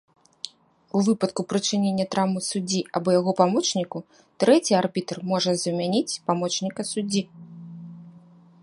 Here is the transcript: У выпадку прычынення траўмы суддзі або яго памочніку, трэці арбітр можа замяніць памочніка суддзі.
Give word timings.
У 0.99 1.01
выпадку 1.07 1.41
прычынення 1.51 2.05
траўмы 2.15 2.41
суддзі 2.49 2.81
або 3.01 3.09
яго 3.19 3.31
памочніку, 3.43 3.97
трэці 4.45 4.73
арбітр 4.81 5.17
можа 5.35 5.51
замяніць 5.67 6.19
памочніка 6.33 6.81
суддзі. 6.95 7.21